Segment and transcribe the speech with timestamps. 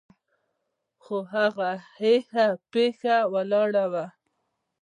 [1.03, 4.05] خو هغه هيښه پيښه ولاړه وه.